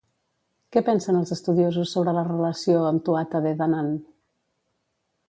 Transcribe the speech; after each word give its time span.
Què 0.75 0.81
pensen 0.87 1.19
els 1.19 1.33
estudiosos 1.35 1.93
sobre 1.97 2.15
la 2.19 2.25
relació 2.31 2.81
amb 2.87 3.05
Tuatha 3.11 3.43
Dé 3.49 3.53
Danann? 3.63 3.93